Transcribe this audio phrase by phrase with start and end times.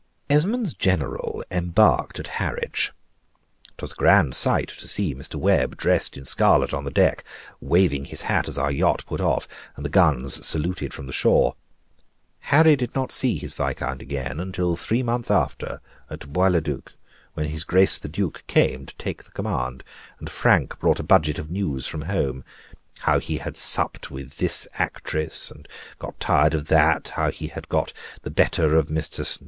[0.31, 2.91] Esmond's general embarked at Harwich.
[3.77, 5.35] 'Twas a grand sight to see Mr.
[5.35, 7.23] Webb dressed in scarlet on the deck,
[7.59, 11.55] waving his hat as our yacht put off, and the guns saluted from the shore.
[12.49, 15.79] Harry did not see his viscount again, until three months after,
[16.09, 16.93] at Bois le Duc,
[17.35, 19.83] when his Grace the Duke came to take the command,
[20.17, 22.43] and Frank brought a budget of news from home:
[23.01, 25.67] how he had supped with this actress, and
[25.99, 27.93] got tired of that; how he had got
[28.23, 29.23] the better of Mr.
[29.23, 29.39] St.